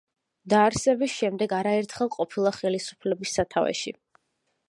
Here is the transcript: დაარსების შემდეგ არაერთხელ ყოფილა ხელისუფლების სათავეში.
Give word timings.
დაარსების 0.53 1.17
შემდეგ 1.17 1.53
არაერთხელ 1.57 2.11
ყოფილა 2.17 2.55
ხელისუფლების 2.57 3.37
სათავეში. 3.41 3.97